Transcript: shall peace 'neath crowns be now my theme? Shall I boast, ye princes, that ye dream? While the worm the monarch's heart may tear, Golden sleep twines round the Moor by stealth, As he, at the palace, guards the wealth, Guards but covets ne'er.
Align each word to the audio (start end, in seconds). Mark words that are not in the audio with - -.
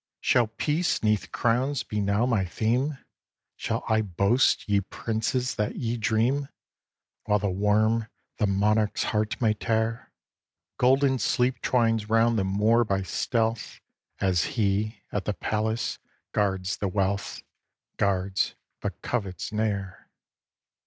shall 0.19 0.47
peace 0.47 1.03
'neath 1.03 1.31
crowns 1.31 1.83
be 1.83 2.01
now 2.01 2.25
my 2.25 2.43
theme? 2.43 2.97
Shall 3.55 3.83
I 3.87 4.01
boast, 4.01 4.67
ye 4.67 4.81
princes, 4.81 5.53
that 5.57 5.75
ye 5.75 5.95
dream? 5.95 6.49
While 7.25 7.37
the 7.37 7.51
worm 7.51 8.07
the 8.39 8.47
monarch's 8.47 9.03
heart 9.03 9.39
may 9.39 9.53
tear, 9.53 10.11
Golden 10.79 11.19
sleep 11.19 11.61
twines 11.61 12.09
round 12.09 12.39
the 12.39 12.43
Moor 12.43 12.83
by 12.83 13.03
stealth, 13.03 13.79
As 14.19 14.45
he, 14.57 15.03
at 15.11 15.25
the 15.25 15.35
palace, 15.35 15.99
guards 16.31 16.77
the 16.77 16.87
wealth, 16.87 17.43
Guards 17.97 18.55
but 18.81 19.03
covets 19.03 19.51
ne'er. 19.51 20.09